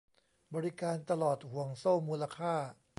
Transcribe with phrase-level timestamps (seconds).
[0.53, 2.55] บริการตลอดห่วงโซ่มูลค่า